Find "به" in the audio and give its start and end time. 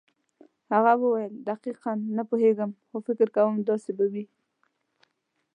3.97-4.05